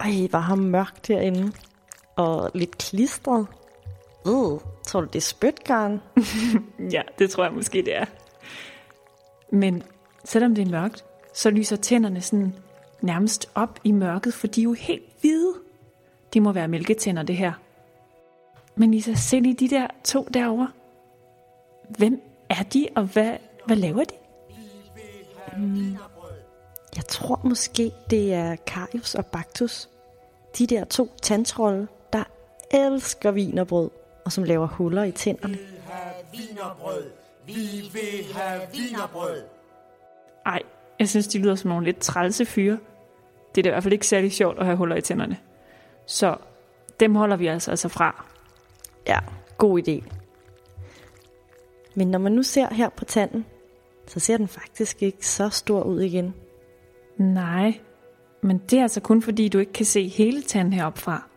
Ej, 0.00 0.28
var 0.30 0.40
ham 0.40 0.58
mørkt 0.58 1.06
herinde. 1.06 1.52
Og 2.16 2.50
lidt 2.54 2.78
klistret. 2.78 3.46
Øh, 4.26 4.60
tror 4.86 5.00
du, 5.00 5.06
det 5.06 5.16
er 5.16 5.20
spytgarn? 5.20 6.00
Ja, 6.92 7.02
det 7.18 7.30
tror 7.30 7.44
jeg 7.44 7.52
måske, 7.52 7.82
det 7.82 7.96
er. 7.96 8.04
Men 9.52 9.82
selvom 10.24 10.54
det 10.54 10.66
er 10.66 10.70
mørkt, 10.70 11.04
så 11.34 11.50
lyser 11.50 11.76
tænderne 11.76 12.20
sådan 12.20 12.54
nærmest 13.00 13.50
op 13.54 13.80
i 13.84 13.92
mørket, 13.92 14.34
for 14.34 14.46
de 14.46 14.60
er 14.60 14.64
jo 14.64 14.72
helt 14.72 15.04
hvide. 15.20 15.63
De 16.34 16.40
må 16.40 16.52
være 16.52 16.68
mælketænder, 16.68 17.22
det 17.22 17.36
her. 17.36 17.52
Men 18.76 18.90
Lisa, 18.90 19.14
se 19.14 19.40
lige 19.40 19.54
de 19.54 19.68
der 19.68 19.86
to 20.04 20.28
derovre. 20.34 20.68
Hvem 21.88 22.22
er 22.50 22.62
de, 22.62 22.88
og 22.96 23.04
hvad, 23.04 23.36
hvad 23.66 23.76
laver 23.76 24.04
de? 24.04 24.14
Jeg 26.96 27.04
tror 27.04 27.40
måske, 27.44 27.92
det 28.10 28.34
er 28.34 28.56
Karius 28.56 29.14
og 29.14 29.26
Baktus. 29.26 29.88
De 30.58 30.66
der 30.66 30.84
to 30.84 31.10
tandtrolde, 31.22 31.86
der 32.12 32.24
elsker 32.70 33.30
vin 33.30 33.58
og 33.58 33.66
brød, 33.66 33.90
og 34.24 34.32
som 34.32 34.44
laver 34.44 34.66
huller 34.66 35.02
i 35.04 35.12
tænderne. 35.12 35.58
Vinerbrød. 36.32 37.10
Vi 37.46 37.52
vil 37.92 38.34
have 38.34 38.60
vinerbrød. 38.72 39.42
Ej, 40.46 40.62
jeg 40.98 41.08
synes, 41.08 41.28
de 41.28 41.38
lyder 41.38 41.54
som 41.54 41.68
nogle 41.68 41.84
lidt 41.84 41.98
trælse 41.98 42.46
fyre. 42.46 42.78
Det 43.54 43.60
er 43.60 43.62
da 43.62 43.68
i 43.68 43.72
hvert 43.72 43.82
fald 43.82 43.92
ikke 43.92 44.06
særlig 44.06 44.32
sjovt 44.32 44.58
at 44.58 44.64
have 44.64 44.76
huller 44.76 44.96
i 44.96 45.00
tænderne. 45.00 45.38
Så 46.06 46.36
dem 47.00 47.14
holder 47.14 47.36
vi 47.36 47.46
altså, 47.46 47.70
altså 47.70 47.88
fra. 47.88 48.24
Ja, 49.06 49.18
god 49.58 49.88
idé. 49.88 50.04
Men 51.94 52.10
når 52.10 52.18
man 52.18 52.32
nu 52.32 52.42
ser 52.42 52.74
her 52.74 52.88
på 52.88 53.04
tanden, 53.04 53.46
så 54.06 54.20
ser 54.20 54.36
den 54.36 54.48
faktisk 54.48 55.02
ikke 55.02 55.26
så 55.26 55.48
stor 55.48 55.82
ud 55.82 56.00
igen. 56.00 56.34
Nej, 57.16 57.80
men 58.40 58.58
det 58.58 58.78
er 58.78 58.82
altså 58.82 59.00
kun 59.00 59.22
fordi, 59.22 59.48
du 59.48 59.58
ikke 59.58 59.72
kan 59.72 59.86
se 59.86 60.08
hele 60.08 60.42
tanden 60.42 60.72
heroppe 60.72 61.00
fra. 61.00 61.28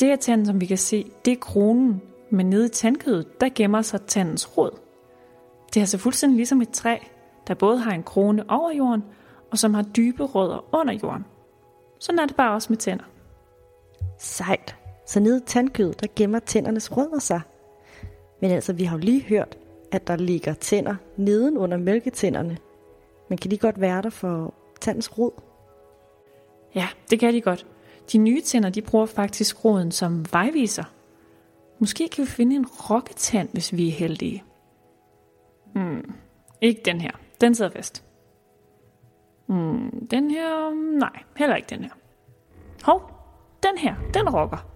Det 0.00 0.12
er 0.12 0.16
tanden, 0.16 0.46
som 0.46 0.60
vi 0.60 0.66
kan 0.66 0.78
se, 0.78 1.10
det 1.24 1.32
er 1.32 1.36
kronen, 1.36 2.02
men 2.30 2.50
nede 2.50 2.66
i 2.66 2.68
tandkødet, 2.68 3.40
der 3.40 3.48
gemmer 3.54 3.82
sig 3.82 4.02
tandens 4.02 4.58
rod. 4.58 4.70
Det 5.68 5.76
er 5.76 5.82
altså 5.82 5.98
fuldstændig 5.98 6.36
ligesom 6.36 6.62
et 6.62 6.70
træ, 6.70 6.98
der 7.48 7.54
både 7.54 7.78
har 7.78 7.92
en 7.92 8.02
krone 8.02 8.50
over 8.50 8.72
jorden, 8.72 9.04
og 9.50 9.58
som 9.58 9.74
har 9.74 9.82
dybe 9.82 10.24
rødder 10.24 10.74
under 10.74 10.94
jorden. 11.02 11.24
Sådan 11.98 12.18
er 12.18 12.26
det 12.26 12.36
bare 12.36 12.54
også 12.54 12.66
med 12.72 12.76
tænder. 12.76 13.04
Sejt. 14.18 14.76
Så 15.06 15.20
nede 15.20 15.38
i 15.38 15.46
tandkødet, 15.46 16.00
der 16.00 16.06
gemmer 16.16 16.38
tændernes 16.38 16.96
rødder 16.96 17.18
sig. 17.18 17.40
Men 18.40 18.50
altså, 18.50 18.72
vi 18.72 18.84
har 18.84 18.96
jo 18.96 19.00
lige 19.00 19.22
hørt, 19.22 19.58
at 19.92 20.06
der 20.06 20.16
ligger 20.16 20.54
tænder 20.54 20.96
neden 21.16 21.56
under 21.56 21.76
mælketænderne. 21.76 22.58
Men 23.28 23.38
kan 23.38 23.50
de 23.50 23.58
godt 23.58 23.80
være 23.80 24.02
der 24.02 24.10
for 24.10 24.54
tandens 24.80 25.18
rod? 25.18 25.30
Ja, 26.74 26.88
det 27.10 27.20
kan 27.20 27.34
de 27.34 27.40
godt. 27.40 27.66
De 28.12 28.18
nye 28.18 28.40
tænder, 28.40 28.70
de 28.70 28.82
bruger 28.82 29.06
faktisk 29.06 29.64
roden 29.64 29.92
som 29.92 30.32
vejviser. 30.32 30.84
Måske 31.78 32.08
kan 32.08 32.24
vi 32.24 32.30
finde 32.30 32.56
en 32.56 32.66
rokketand, 32.66 33.48
hvis 33.52 33.72
vi 33.72 33.88
er 33.88 33.92
heldige. 33.92 34.44
Hmm, 35.74 36.14
ikke 36.60 36.80
den 36.84 37.00
her. 37.00 37.10
Den 37.40 37.54
sidder 37.54 37.70
fast. 37.70 38.04
Hmm, 39.46 40.06
den 40.10 40.30
her... 40.30 40.74
Nej, 40.98 41.22
heller 41.36 41.56
ikke 41.56 41.70
den 41.70 41.84
her. 41.84 41.90
Hov, 42.82 43.17
den 43.62 43.78
her, 43.78 43.94
den 44.14 44.28
rokker. 44.28 44.66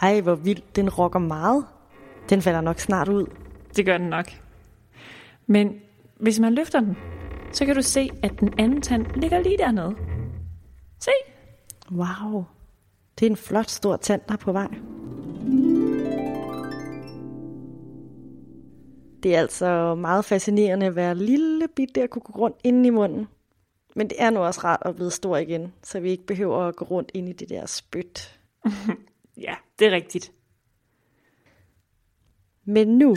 Ej, 0.00 0.20
hvor 0.20 0.34
vildt. 0.34 0.76
Den 0.76 0.90
rokker 0.90 1.18
meget. 1.18 1.64
Den 2.30 2.42
falder 2.42 2.60
nok 2.60 2.78
snart 2.78 3.08
ud. 3.08 3.26
Det 3.76 3.86
gør 3.86 3.98
den 3.98 4.06
nok. 4.06 4.26
Men 5.46 5.74
hvis 6.20 6.40
man 6.40 6.54
løfter 6.54 6.80
den, 6.80 6.96
så 7.52 7.66
kan 7.66 7.74
du 7.74 7.82
se, 7.82 8.10
at 8.22 8.40
den 8.40 8.54
anden 8.58 8.82
tand 8.82 9.06
ligger 9.06 9.40
lige 9.40 9.58
dernede. 9.58 9.96
Se, 10.98 11.10
Wow. 11.90 12.44
Det 13.18 13.26
er 13.26 13.30
en 13.30 13.36
flot 13.36 13.70
stor 13.70 13.96
tand, 13.96 14.20
der 14.28 14.32
er 14.32 14.38
på 14.38 14.52
vej. 14.52 14.68
Det 19.22 19.34
er 19.36 19.40
altså 19.40 19.94
meget 19.94 20.24
fascinerende 20.24 20.86
at 20.86 20.96
være 20.96 21.14
lille 21.14 21.68
kunne 22.10 22.22
gå 22.22 22.32
rundt 22.38 22.56
inde 22.64 22.86
i 22.86 22.90
munden. 22.90 23.26
Men 24.00 24.10
det 24.10 24.22
er 24.22 24.30
nu 24.30 24.40
også 24.40 24.60
rart 24.64 24.82
at 24.84 24.96
blive 24.96 25.10
stor 25.10 25.36
igen, 25.36 25.74
så 25.82 26.00
vi 26.00 26.10
ikke 26.10 26.26
behøver 26.26 26.58
at 26.58 26.76
gå 26.76 26.84
rundt 26.84 27.10
ind 27.14 27.28
i 27.28 27.32
det 27.32 27.48
der 27.48 27.66
spyt. 27.66 28.40
ja, 29.46 29.54
det 29.78 29.86
er 29.86 29.90
rigtigt. 29.90 30.32
Men 32.64 32.98
nu 32.98 33.16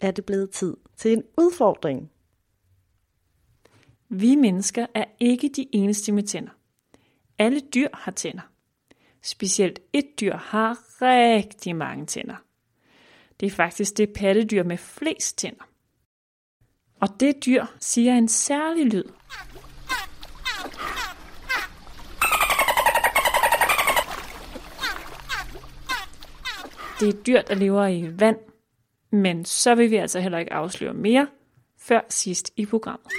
er 0.00 0.10
det 0.10 0.24
blevet 0.24 0.50
tid 0.50 0.76
til 0.96 1.12
en 1.12 1.22
udfordring. 1.38 2.10
Vi 4.08 4.36
mennesker 4.36 4.86
er 4.94 5.04
ikke 5.20 5.48
de 5.56 5.66
eneste 5.72 6.12
med 6.12 6.22
tænder. 6.22 6.52
Alle 7.38 7.60
dyr 7.60 7.88
har 7.92 8.12
tænder. 8.12 8.52
Specielt 9.22 9.78
et 9.92 10.06
dyr 10.20 10.36
har 10.36 11.02
rigtig 11.02 11.76
mange 11.76 12.06
tænder. 12.06 12.36
Det 13.40 13.46
er 13.46 13.50
faktisk 13.50 13.96
det 13.96 14.12
pattedyr 14.12 14.62
med 14.62 14.76
flest 14.76 15.38
tænder. 15.38 15.71
Og 17.02 17.08
det 17.20 17.46
dyr 17.46 17.64
siger 17.80 18.14
en 18.14 18.28
særlig 18.28 18.86
lyd. 18.86 19.04
Det 27.00 27.08
er 27.08 27.12
et 27.12 27.26
dyr, 27.26 27.42
der 27.42 27.54
lever 27.54 27.86
i 27.86 28.20
vand, 28.20 28.36
men 29.10 29.44
så 29.44 29.74
vil 29.74 29.90
vi 29.90 29.96
altså 29.96 30.20
heller 30.20 30.38
ikke 30.38 30.52
afsløre 30.52 30.94
mere 30.94 31.26
før 31.78 32.00
sidst 32.08 32.50
i 32.56 32.66
programmet. 32.66 33.12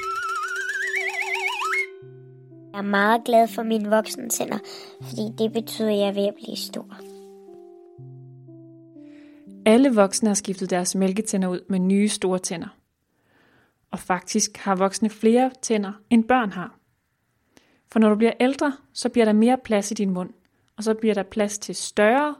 Jeg 2.73 2.79
er 2.79 2.81
meget 2.81 3.21
glad 3.25 3.47
for 3.47 3.63
mine 3.63 3.89
voksne 3.89 4.29
tænder, 4.29 4.59
fordi 5.01 5.21
det 5.37 5.53
betyder, 5.53 5.89
at 5.89 5.97
jeg 5.97 6.07
er 6.07 6.13
ved 6.13 6.27
at 6.27 6.35
blive 6.35 6.57
stor. 6.57 6.97
Alle 9.65 9.95
voksne 9.95 10.29
har 10.29 10.35
skiftet 10.35 10.69
deres 10.69 10.95
mælketænder 10.95 11.47
ud 11.47 11.59
med 11.69 11.79
nye 11.79 12.09
store 12.09 12.39
tænder. 12.39 12.82
Og 13.93 13.99
faktisk 13.99 14.57
har 14.57 14.75
voksne 14.75 15.09
flere 15.09 15.51
tænder, 15.61 15.91
end 16.09 16.23
børn 16.23 16.51
har. 16.51 16.75
For 17.91 17.99
når 17.99 18.09
du 18.09 18.15
bliver 18.15 18.33
ældre, 18.39 18.77
så 18.93 19.09
bliver 19.09 19.25
der 19.25 19.33
mere 19.33 19.57
plads 19.63 19.91
i 19.91 19.93
din 19.93 20.09
mund, 20.09 20.29
og 20.77 20.83
så 20.83 20.93
bliver 20.93 21.13
der 21.13 21.23
plads 21.23 21.59
til 21.59 21.75
større 21.75 22.35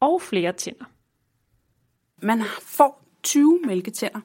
og 0.00 0.22
flere 0.22 0.52
tænder. 0.52 0.84
Man 2.22 2.42
får 2.62 3.04
20 3.22 3.60
mælketænder, 3.66 4.20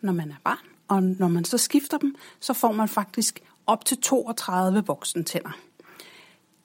når 0.00 0.12
man 0.12 0.30
er 0.30 0.36
barn, 0.44 0.66
og 0.88 1.02
når 1.02 1.28
man 1.28 1.44
så 1.44 1.58
skifter 1.58 1.98
dem, 1.98 2.14
så 2.40 2.52
får 2.52 2.72
man 2.72 2.88
faktisk 2.88 3.40
op 3.66 3.84
til 3.84 4.00
32 4.00 4.82
voksentænder. 4.86 5.58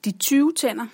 De 0.06 0.12
20 0.12 0.54
tænder, 0.54 0.88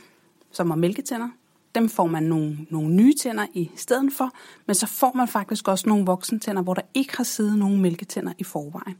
som 0.51 0.71
er 0.71 0.75
mælketænder, 0.75 1.29
dem 1.75 1.89
får 1.89 2.07
man 2.07 2.23
nogle, 2.23 2.57
nogle 2.69 2.95
nye 2.95 3.13
tænder 3.21 3.45
i 3.53 3.71
stedet 3.75 4.13
for, 4.13 4.31
men 4.65 4.75
så 4.75 4.87
får 4.87 5.13
man 5.15 5.27
faktisk 5.27 5.67
også 5.67 5.89
nogle 5.89 6.05
voksentænder, 6.05 6.61
hvor 6.61 6.73
der 6.73 6.81
ikke 6.93 7.17
har 7.17 7.23
siddet 7.23 7.57
nogen 7.57 7.81
mælketænder 7.81 8.33
i 8.37 8.43
forvejen. 8.43 8.97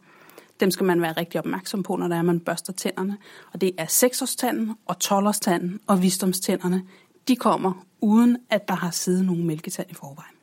Dem 0.60 0.72
skal 0.72 0.86
man 0.86 1.02
være 1.02 1.12
rigtig 1.12 1.40
opmærksom 1.40 1.84
på, 1.84 1.96
når 1.96 2.08
der 2.08 2.16
er, 2.16 2.22
man 2.22 2.40
børster 2.40 2.74
tænderne. 2.74 3.18
Og 3.54 3.62
det 3.62 3.72
er 3.78 3.86
6-årstanden 3.86 4.76
og 4.86 4.96
12-årstanden 5.04 5.80
og 5.88 6.02
visdomstænderne. 6.02 6.84
De 7.28 7.36
kommer 7.36 7.86
uden, 8.02 8.38
at 8.50 8.68
der 8.68 8.76
har 8.76 8.92
siddet 8.92 9.26
nogen 9.26 9.48
mælketand 9.48 9.92
i 9.92 9.94
forvejen. 9.94 10.36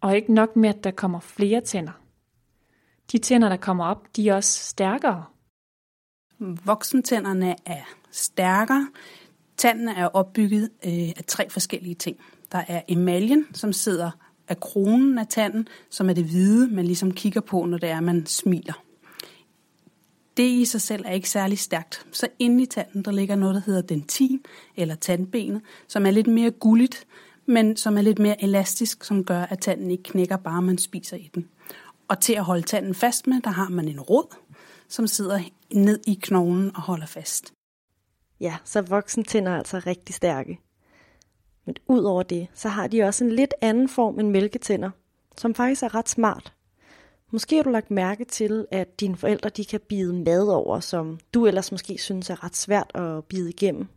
Og 0.00 0.16
ikke 0.16 0.34
nok 0.34 0.56
med, 0.56 0.68
at 0.68 0.84
der 0.84 0.90
kommer 0.90 1.20
flere 1.20 1.60
tænder. 1.60 1.92
De 3.12 3.18
tænder, 3.18 3.48
der 3.48 3.56
kommer 3.56 3.84
op, 3.84 4.16
de 4.16 4.28
er 4.28 4.34
også 4.34 4.62
stærkere. 4.68 5.24
Voksentænderne 6.64 7.56
er 7.66 7.82
stærkere. 8.10 8.88
Tanden 9.58 9.88
er 9.88 10.06
opbygget 10.06 10.70
øh, 10.84 10.92
af 10.92 11.24
tre 11.26 11.50
forskellige 11.50 11.94
ting. 11.94 12.16
Der 12.52 12.62
er 12.68 12.80
emaljen, 12.88 13.46
som 13.52 13.72
sidder 13.72 14.10
af 14.48 14.60
kronen 14.60 15.18
af 15.18 15.26
tanden, 15.26 15.68
som 15.90 16.10
er 16.10 16.14
det 16.14 16.24
hvide, 16.24 16.68
man 16.68 16.84
ligesom 16.84 17.12
kigger 17.12 17.40
på, 17.40 17.64
når 17.64 17.78
det 17.78 17.88
er, 17.88 18.00
man 18.00 18.26
smiler. 18.26 18.82
Det 20.36 20.42
i 20.42 20.64
sig 20.64 20.80
selv 20.80 21.04
er 21.06 21.12
ikke 21.12 21.30
særlig 21.30 21.58
stærkt. 21.58 22.06
Så 22.12 22.28
inde 22.38 22.62
i 22.62 22.66
tanden, 22.66 23.02
der 23.02 23.10
ligger 23.10 23.36
noget, 23.36 23.54
der 23.54 23.60
hedder 23.60 23.82
dentin, 23.82 24.40
eller 24.76 24.94
tandbenet, 24.94 25.60
som 25.88 26.06
er 26.06 26.10
lidt 26.10 26.26
mere 26.26 26.50
gulligt, 26.50 27.06
men 27.46 27.76
som 27.76 27.98
er 27.98 28.02
lidt 28.02 28.18
mere 28.18 28.42
elastisk, 28.42 29.04
som 29.04 29.24
gør, 29.24 29.42
at 29.42 29.58
tanden 29.60 29.90
ikke 29.90 30.02
knækker, 30.02 30.36
bare 30.36 30.62
man 30.62 30.78
spiser 30.78 31.16
i 31.16 31.30
den. 31.34 31.48
Og 32.08 32.20
til 32.20 32.32
at 32.32 32.44
holde 32.44 32.62
tanden 32.62 32.94
fast 32.94 33.26
med, 33.26 33.40
der 33.40 33.50
har 33.50 33.68
man 33.68 33.88
en 33.88 34.00
rod, 34.00 34.34
som 34.88 35.06
sidder 35.06 35.40
ned 35.72 36.00
i 36.06 36.18
knoglen 36.22 36.76
og 36.76 36.82
holder 36.82 37.06
fast. 37.06 37.52
Ja, 38.40 38.56
så 38.64 38.82
voksentænder 38.82 39.52
er 39.52 39.58
altså 39.58 39.78
rigtig 39.86 40.14
stærke. 40.14 40.58
Men 41.66 41.76
udover 41.86 42.22
det, 42.22 42.48
så 42.54 42.68
har 42.68 42.86
de 42.86 43.02
også 43.02 43.24
en 43.24 43.32
lidt 43.32 43.54
anden 43.60 43.88
form 43.88 44.18
end 44.20 44.30
mælketænder, 44.30 44.90
som 45.36 45.54
faktisk 45.54 45.82
er 45.82 45.94
ret 45.94 46.08
smart. 46.08 46.52
Måske 47.30 47.56
har 47.56 47.62
du 47.62 47.70
lagt 47.70 47.90
mærke 47.90 48.24
til, 48.24 48.66
at 48.70 49.00
dine 49.00 49.16
forældre 49.16 49.50
de 49.50 49.64
kan 49.64 49.80
bide 49.88 50.12
mad 50.12 50.48
over, 50.48 50.80
som 50.80 51.20
du 51.34 51.46
ellers 51.46 51.72
måske 51.72 51.98
synes 51.98 52.30
er 52.30 52.44
ret 52.44 52.56
svært 52.56 52.90
at 52.94 53.24
bide 53.24 53.48
igennem. 53.48 53.88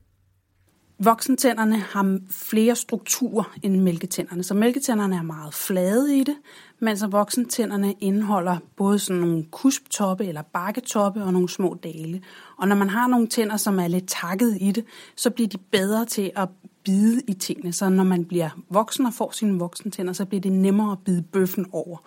Voksentænderne 1.03 1.77
har 1.77 2.19
flere 2.29 2.75
strukturer 2.75 3.55
end 3.63 3.81
mælketænderne, 3.81 4.43
så 4.43 4.53
mælketænderne 4.53 5.15
er 5.15 5.21
meget 5.21 5.53
flade 5.53 6.17
i 6.17 6.23
det, 6.23 6.35
mens 6.79 7.03
voksentænderne 7.11 7.93
indeholder 7.99 8.57
både 8.75 8.99
sådan 8.99 9.21
nogle 9.21 9.45
kusptoppe 9.51 10.25
eller 10.25 10.41
bakketoppe 10.41 11.23
og 11.23 11.33
nogle 11.33 11.49
små 11.49 11.77
dale. 11.83 12.21
Og 12.57 12.67
når 12.67 12.75
man 12.75 12.89
har 12.89 13.07
nogle 13.07 13.27
tænder, 13.27 13.57
som 13.57 13.79
er 13.79 13.87
lidt 13.87 14.07
takket 14.07 14.57
i 14.61 14.71
det, 14.71 14.85
så 15.15 15.29
bliver 15.29 15.47
de 15.47 15.57
bedre 15.57 16.05
til 16.05 16.31
at 16.35 16.49
bide 16.83 17.21
i 17.27 17.33
tingene. 17.33 17.73
Så 17.73 17.89
når 17.89 18.03
man 18.03 18.25
bliver 18.25 18.49
voksen 18.69 19.05
og 19.05 19.13
får 19.13 19.31
sine 19.31 19.59
voksentænder, 19.59 20.13
så 20.13 20.25
bliver 20.25 20.41
det 20.41 20.51
nemmere 20.51 20.91
at 20.91 20.99
bide 21.05 21.21
bøffen 21.21 21.65
over. 21.71 21.97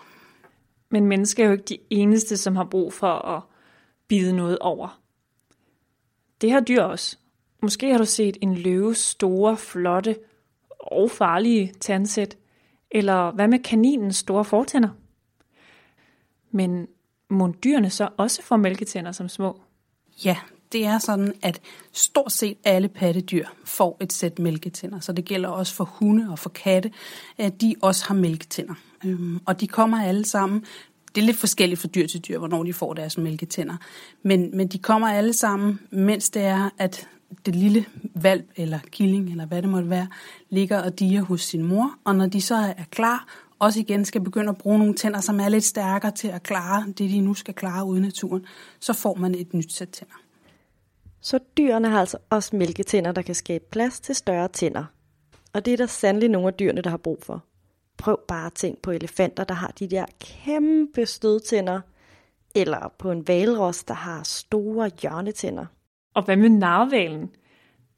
Men 0.90 1.06
mennesker 1.06 1.42
er 1.42 1.46
jo 1.46 1.52
ikke 1.52 1.64
de 1.64 1.78
eneste, 1.90 2.36
som 2.36 2.56
har 2.56 2.64
brug 2.64 2.92
for 2.92 3.12
at 3.12 3.42
bide 4.08 4.36
noget 4.36 4.58
over. 4.58 5.00
Det 6.40 6.50
har 6.50 6.60
dyr 6.60 6.82
også. 6.82 7.18
Måske 7.64 7.90
har 7.90 7.99
du 7.99 8.04
set 8.04 8.37
en 8.40 8.54
løves 8.54 8.99
store, 8.99 9.56
flotte 9.56 10.16
og 10.80 11.11
farlige 11.11 11.73
tandsæt. 11.80 12.37
Eller 12.90 13.30
hvad 13.30 13.49
med 13.49 13.59
kaninens 13.59 14.16
store 14.16 14.44
fortænder? 14.44 14.88
Men 16.50 16.87
må 17.30 17.54
dyrene 17.64 17.90
så 17.90 18.09
også 18.16 18.42
få 18.42 18.56
mælketænder 18.56 19.12
som 19.12 19.28
små? 19.28 19.61
Ja, 20.25 20.37
det 20.73 20.87
er 20.87 20.99
sådan, 20.99 21.35
at 21.42 21.61
stort 21.92 22.33
set 22.33 22.56
alle 22.64 22.88
pattedyr 22.88 23.47
får 23.64 23.97
et 24.00 24.12
sæt 24.12 24.38
mælketænder. 24.38 25.00
Så 25.00 25.12
det 25.12 25.25
gælder 25.25 25.49
også 25.49 25.75
for 25.75 25.85
hunde 25.85 26.30
og 26.30 26.38
for 26.38 26.50
katte, 26.50 26.92
at 27.38 27.61
de 27.61 27.75
også 27.83 28.04
har 28.06 28.14
mælketænder. 28.14 28.75
Øhm, 29.04 29.40
og 29.47 29.61
de 29.61 29.68
kommer 29.68 30.04
alle 30.04 30.25
sammen. 30.25 30.64
Det 31.14 31.21
er 31.21 31.26
lidt 31.26 31.37
forskelligt 31.37 31.80
fra 31.80 31.88
dyr 31.88 32.06
til 32.06 32.21
dyr, 32.21 32.38
hvornår 32.38 32.62
de 32.62 32.73
får 32.73 32.94
deres 32.94 33.18
mælketænder. 33.18 33.76
Men, 34.23 34.56
men 34.56 34.68
de 34.68 34.78
kommer 34.78 35.09
alle 35.09 35.33
sammen, 35.33 35.80
mens 35.90 36.30
det 36.30 36.42
er, 36.42 36.71
at 36.78 37.09
det 37.47 37.57
lille 37.57 37.85
valp 38.14 38.50
eller 38.57 38.78
killing, 38.90 39.31
eller 39.31 39.47
hvad 39.47 39.62
det 39.62 39.71
måtte 39.71 39.90
være, 39.90 40.09
ligger 40.50 40.83
og 40.83 40.99
diger 40.99 41.23
hos 41.23 41.40
sin 41.40 41.62
mor. 41.62 41.90
Og 42.04 42.16
når 42.16 42.26
de 42.26 42.40
så 42.40 42.54
er 42.54 42.85
klar, 42.90 43.26
også 43.59 43.81
igen 43.81 44.04
skal 44.04 44.21
begynde 44.21 44.49
at 44.49 44.59
bruge 44.59 44.78
nogle 44.78 44.95
tænder, 44.95 45.21
som 45.21 45.40
er 45.40 45.49
lidt 45.49 45.64
stærkere 45.64 46.12
til 46.12 46.28
at 46.28 46.43
klare 46.43 46.85
det, 46.87 47.11
de 47.11 47.21
nu 47.21 47.35
skal 47.35 47.54
klare 47.54 47.85
ude 47.85 47.99
i 47.99 48.02
naturen, 48.02 48.47
så 48.81 48.93
får 48.93 49.14
man 49.14 49.35
et 49.35 49.54
nyt 49.54 49.73
sæt 49.73 49.88
tænder. 49.88 50.14
Så 51.21 51.38
dyrene 51.57 51.88
har 51.88 52.00
altså 52.00 52.19
også 52.31 52.57
mælketænder, 52.57 53.12
der 53.12 53.23
kan 53.23 53.35
skabe 53.35 53.64
plads 53.71 54.00
til 54.00 54.14
større 54.14 54.49
tænder. 54.49 54.85
Og 55.52 55.64
det 55.64 55.73
er 55.73 55.76
der 55.76 55.87
sandelig 55.87 56.28
nogle 56.28 56.49
af 56.49 56.54
dyrene, 56.54 56.81
der 56.83 56.90
har 56.90 56.97
brug 56.97 57.19
for. 57.23 57.45
Prøv 57.97 58.19
bare 58.28 58.47
at 58.47 58.52
tænke 58.52 58.83
på 58.83 58.90
elefanter, 58.90 59.45
der 59.45 59.54
har 59.54 59.73
de 59.78 59.87
der 59.87 60.07
kæmpe 60.21 61.07
stødtænder. 61.07 61.81
Eller 62.54 62.93
på 62.99 63.11
en 63.11 63.28
valros, 63.28 63.85
der 63.85 63.95
har 63.95 64.23
store 64.23 64.90
hjørnetænder. 65.02 65.66
Og 66.14 66.23
hvad 66.23 66.37
med 66.37 66.49
narvalen? 66.49 67.35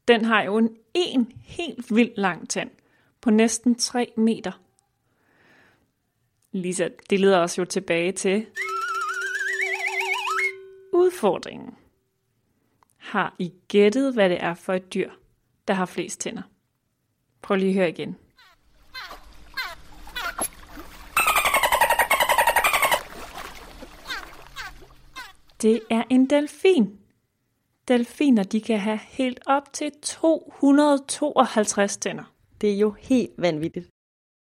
Den 0.08 0.24
har 0.24 0.42
jo 0.42 0.56
en, 0.56 0.76
en 0.94 1.32
helt 1.44 1.96
vild 1.96 2.12
lang 2.16 2.48
tand 2.48 2.70
på 3.20 3.30
næsten 3.30 3.74
3 3.74 4.12
meter. 4.16 4.52
Lisa, 6.52 6.88
det 7.10 7.20
leder 7.20 7.38
os 7.38 7.58
jo 7.58 7.64
tilbage 7.64 8.12
til 8.12 8.46
udfordringen. 10.92 11.74
Har 12.96 13.34
I 13.38 13.52
gættet, 13.68 14.14
hvad 14.14 14.30
det 14.30 14.42
er 14.42 14.54
for 14.54 14.74
et 14.74 14.94
dyr, 14.94 15.10
der 15.68 15.74
har 15.74 15.86
flest 15.86 16.20
tænder? 16.20 16.42
Prøv 17.42 17.56
lige 17.56 17.68
at 17.68 17.74
høre 17.74 17.88
igen. 17.88 18.16
Det 25.62 25.80
er 25.90 26.02
en 26.10 26.30
delfin. 26.30 27.05
Delfiner 27.88 28.42
de 28.42 28.60
kan 28.60 28.78
have 28.78 29.00
helt 29.08 29.40
op 29.46 29.72
til 29.72 29.92
252 30.02 31.96
tænder. 31.96 32.34
Det 32.60 32.72
er 32.72 32.78
jo 32.78 32.90
helt 32.90 33.32
vanvittigt. 33.38 33.88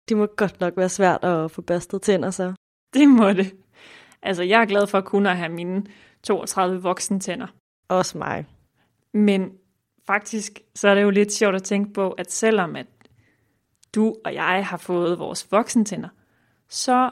Det 0.09 0.17
må 0.17 0.27
godt 0.27 0.61
nok 0.61 0.77
være 0.77 0.89
svært 0.89 1.25
at 1.25 1.51
få 1.51 1.63
børstet 1.63 2.03
tænder 2.03 2.31
så. 2.31 2.55
Det 2.95 3.09
må 3.09 3.33
det. 3.33 3.57
Altså, 4.23 4.43
jeg 4.43 4.61
er 4.61 4.67
glad 4.67 4.87
for 4.87 4.99
at 4.99 5.05
kunne 5.05 5.35
have 5.35 5.53
mine 5.53 5.87
32 6.23 6.83
voksne 6.83 7.21
tænder. 7.21 7.47
Også 7.89 8.19
mig. 8.19 8.47
Men 9.15 9.53
faktisk, 10.07 10.61
så 10.75 10.89
er 10.89 10.95
det 10.95 11.03
jo 11.03 11.11
lidt 11.11 11.33
sjovt 11.33 11.55
at 11.55 11.63
tænke 11.63 11.93
på, 11.93 12.11
at 12.11 12.33
selvom 12.33 12.77
at 12.77 12.87
du 13.95 14.17
og 14.25 14.35
jeg 14.35 14.67
har 14.67 14.77
fået 14.77 15.19
vores 15.19 15.53
voksentænder, 15.53 16.09
så 16.69 17.11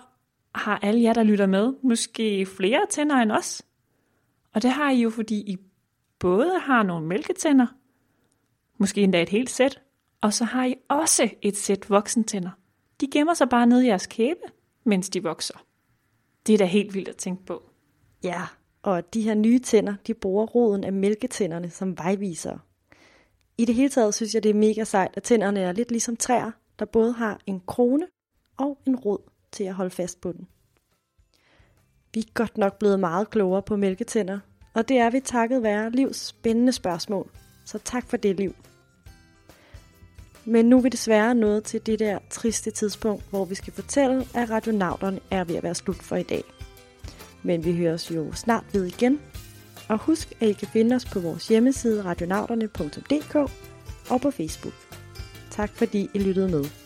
har 0.55 0.79
alle 0.83 1.03
jer, 1.03 1.13
der 1.13 1.23
lytter 1.23 1.47
med, 1.47 1.75
måske 1.83 2.47
flere 2.47 2.87
tænder 2.91 3.17
end 3.17 3.33
os. 3.33 3.63
Og 4.55 4.63
det 4.63 4.71
har 4.71 4.91
I 4.91 5.01
jo, 5.01 5.11
fordi 5.11 5.35
I 5.35 5.57
både 6.19 6.59
har 6.61 6.83
nogle 6.83 7.07
mælketænder, 7.07 7.67
måske 8.79 9.03
endda 9.03 9.23
et 9.23 9.29
helt 9.29 9.51
sæt, 9.51 9.83
og 10.21 10.33
så 10.33 10.45
har 10.45 10.65
I 10.65 10.75
også 10.89 11.31
et 11.43 11.57
sæt 11.57 11.91
voksentænder. 11.91 12.51
De 13.01 13.07
gemmer 13.13 13.35
sig 13.35 13.49
bare 13.49 13.67
nede 13.67 13.85
i 13.85 13.89
jeres 13.89 14.07
kæbe, 14.07 14.41
mens 14.85 15.11
de 15.11 15.23
vokser. 15.23 15.65
Det 16.47 16.53
er 16.53 16.59
da 16.59 16.65
helt 16.65 16.95
vildt 16.95 17.09
at 17.09 17.17
tænke 17.17 17.45
på. 17.45 17.71
Ja, 18.25 18.43
og 18.83 19.15
de 19.15 19.23
her 19.23 19.35
nye 19.35 19.59
tænder, 19.59 19.95
de 20.07 20.15
bruger 20.15 20.47
roden 20.47 20.85
af 20.85 20.93
mælketænderne 20.93 21.71
som 21.71 21.99
vejvisere. 21.99 22.59
I 23.59 23.65
det 23.65 23.75
hele 23.75 23.89
taget 23.89 24.15
synes 24.15 24.35
jeg, 24.35 24.43
det 24.43 24.51
er 24.51 24.55
mega 24.55 24.85
sejt, 24.85 25.17
at 25.17 25.23
tænderne 25.23 25.61
er 25.61 25.73
lidt 25.73 25.91
ligesom 25.91 26.17
træer, 26.17 26.51
der 26.79 26.85
både 26.85 27.13
har 27.13 27.41
en 27.47 27.61
krone 27.67 28.07
og 28.57 28.79
en 28.87 28.97
rod 28.97 29.19
til 29.53 29.65
at 29.65 29.75
holde 29.75 29.91
fast 29.91 30.21
på 30.21 30.33
den. 30.33 30.49
Vi 32.15 32.21
er 32.21 32.33
godt 32.35 32.59
nok 32.59 32.79
blevet 32.79 33.01
meget 33.01 33.31
klogere 33.31 33.63
på 33.63 33.77
mælketænder, 33.77 34.39
og 34.77 34.89
det 34.89 34.99
er 34.99 35.11
vi 35.11 35.21
takket 35.21 35.63
være 35.63 35.91
Livs 35.91 36.17
spændende 36.17 36.73
spørgsmål. 36.73 37.31
Så 37.65 37.79
tak 37.85 38.07
for 38.07 38.17
det, 38.17 38.37
Liv. 38.37 38.55
Men 40.45 40.65
nu 40.65 40.79
er 40.79 40.83
vi 40.83 40.89
desværre 40.89 41.35
nået 41.35 41.65
til 41.65 41.87
det 41.87 41.99
der 41.99 42.19
triste 42.31 42.71
tidspunkt, 42.71 43.25
hvor 43.31 43.45
vi 43.45 43.55
skal 43.55 43.73
fortælle, 43.73 44.27
at 44.35 44.51
radionauterne 44.51 45.21
er 45.31 45.45
ved 45.45 45.57
at 45.57 45.63
være 45.63 45.75
slut 45.75 45.97
for 45.97 46.17
i 46.17 46.23
dag. 46.23 46.45
Men 47.43 47.65
vi 47.65 47.77
høres 47.77 48.11
jo 48.11 48.33
snart 48.33 48.65
ved 48.73 48.85
igen. 48.85 49.21
Og 49.89 49.99
husk, 49.99 50.33
at 50.41 50.49
I 50.49 50.53
kan 50.53 50.69
finde 50.69 50.97
os 50.97 51.05
på 51.05 51.21
vores 51.21 51.49
hjemmeside 51.49 52.05
radionauterne.dk 52.05 53.35
og 54.11 54.21
på 54.21 54.31
Facebook. 54.31 54.75
Tak 55.51 55.71
fordi 55.71 56.11
I 56.15 56.19
lyttede 56.19 56.49
med. 56.49 56.86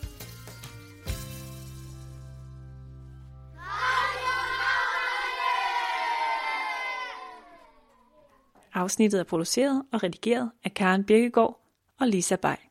Afsnittet 8.81 9.21
er 9.21 9.25
produceret 9.25 9.83
og 9.93 10.03
redigeret 10.03 10.51
af 10.65 10.75
Karen 10.75 11.05
Birkegaard 11.05 11.61
og 12.01 12.09
Lisa 12.09 12.37
Bay. 12.37 12.70